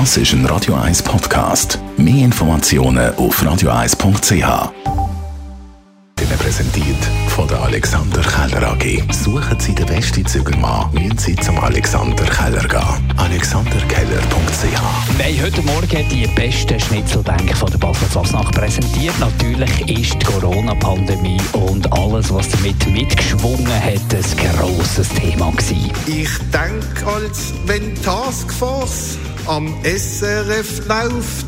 [0.00, 1.78] Das ist ein Radio 1 Podcast.
[1.96, 4.32] Mehr Informationen auf radio1.ch.
[6.20, 9.04] Ihnen präsentiert von der Alexander Keller AG.
[9.12, 13.12] Suchen Sie den besten Zügelmann, müssen Sie zum Alexander Keller gehen.
[13.18, 19.14] AlexanderKeller.ch haben heute Morgen die besten Schnitzelbänke von der Basler Fasnacht präsentiert.
[19.20, 21.92] Natürlich ist die Corona-Pandemie und
[22.24, 25.90] alles, was damit mitgeschwungen hat, ein grosses Thema gewesen.
[26.06, 31.46] Ich denke, als wenn Taskforce am SRF läuft,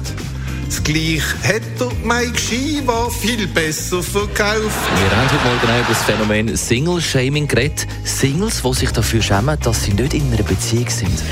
[0.67, 4.37] das gleiche hätte Mike Shiva viel besser verkauft.
[4.37, 7.87] Wir haben heute Morgen über das Phänomen Single-Shaming geredet.
[8.05, 11.23] Singles, die sich dafür schämen, dass sie nicht in einer Beziehung sind.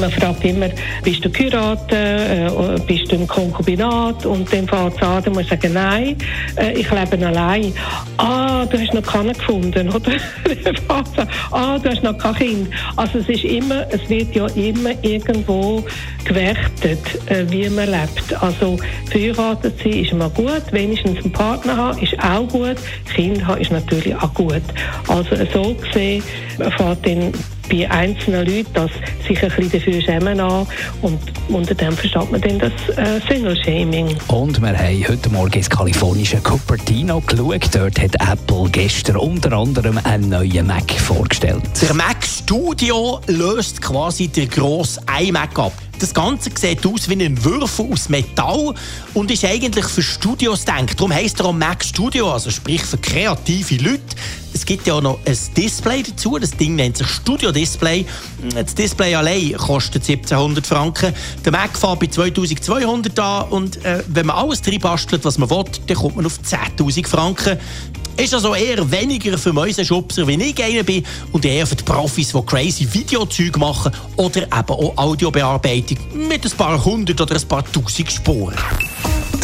[0.00, 0.68] Man fragt immer,
[1.02, 4.24] bist du geheiratet, äh, bist du im Konkubinat?
[4.26, 6.16] Und dann fängt es an, dann muss ich sagen, nein,
[6.56, 7.72] äh, ich lebe allein.
[8.18, 10.12] Ah, du hast noch keinen gefunden, oder?
[11.50, 12.68] Ah, du hast noch kein Kind.
[12.96, 15.84] Also es ist immer, es wird ja immer irgendwo
[16.24, 18.42] gewertet, äh, wie man lebt.
[18.42, 18.78] Also
[19.10, 22.76] verheiratet sein ist immer gut, wenigstens einen Partner haben ist auch gut,
[23.14, 24.62] Kind haben ist natürlich auch gut.
[25.08, 26.22] Also so gesehen
[26.58, 27.32] fängt dann
[27.68, 28.90] bei einzelnen Leuten das
[29.26, 30.66] sich ein bisschen dafür schämen an
[31.02, 31.18] und
[31.48, 34.16] unter dem versteht man dann das äh, Single-Shaming.
[34.28, 37.68] Und wir haben heute Morgen ins kalifornische Cupertino geschaut.
[37.72, 41.62] Dort hat Apple gestern unter anderem einen neuen Mac vorgestellt.
[41.80, 45.72] Der Mac Studio löst quasi den grossen iMac ab.
[46.04, 48.74] Das Ganze sieht aus wie ein Würfel aus Metall
[49.14, 51.00] und ist eigentlich für Studios gedacht.
[51.00, 54.02] Darum heisst er auch Mac Studio, also sprich für kreative Leute.
[54.52, 56.38] Es gibt ja auch noch ein Display dazu.
[56.38, 58.04] Das Ding nennt sich Studio Display.
[58.54, 61.14] Das Display allein kostet 1700 Franken.
[61.42, 65.48] Der Mac fährt bei 2200 an und äh, wenn man alles drin bastelt, was man
[65.48, 67.58] will, dann kommt man auf 10.000 Franken.
[68.16, 72.32] Ist also eher weniger für Mäusenschubser, wie ich einer bin, und eher für die Profis,
[72.32, 77.64] die crazy Videozeug machen oder eben auch Audiobearbeitung mit ein paar hundert oder ein paar
[77.72, 78.56] tausend Spuren.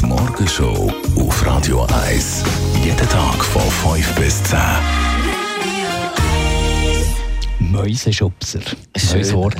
[0.00, 2.44] Die Morgenshow auf Radio 1.
[2.84, 3.62] Jeden Tag von
[3.94, 4.59] 5 bis 10.
[7.59, 8.60] Mäuseschubser.
[9.12, 9.56] Neues Wort.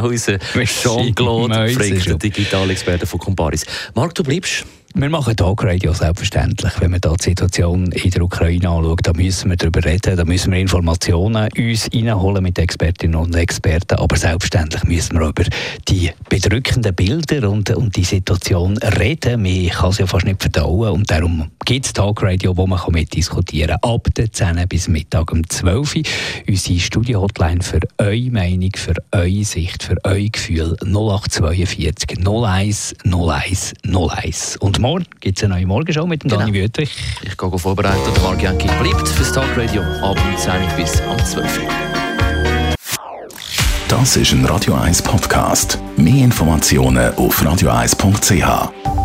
[0.00, 3.64] Unser Jean-Claude Frick, der Digitalexperte von Comparis.
[3.94, 4.64] Marc, du bleibst.
[5.00, 6.72] Wir machen Talkradio selbstverständlich.
[6.80, 10.24] Wenn wir da die Situation in der Ukraine anschauen, da müssen wir darüber reden, da
[10.24, 13.94] müssen wir Informationen uns reinholen mit Expertinnen und Experten.
[13.94, 15.44] Aber selbstverständlich müssen wir über
[15.86, 19.42] die bedrückenden Bilder und, und die Situation reden.
[19.42, 20.90] Man kann es ja fast nicht verdauen.
[20.90, 23.92] Und darum gibt es Talkradio, wo man mitdiskutieren kann.
[23.94, 26.02] Ab der 10 bis Mittag um 12 Uhr.
[26.48, 34.56] Unsere Studio-Hotline für eure Meinung, für eure Sicht, für euer Gefühl 0842 01 01 01.
[34.56, 36.40] Und morgen gibt es eine neue Morgenshow mit dem Genau.
[36.40, 36.90] Dani Wüthrich.
[37.22, 37.98] Ich gehe vorbereiten.
[38.14, 41.68] Der Marc Jäcki bleibt fürs Talkradio ab um 10 Uhr bis um 12 Uhr.
[43.88, 45.78] Das ist ein Radio 1 Podcast.
[45.96, 48.97] Mehr Informationen auf radio1.ch.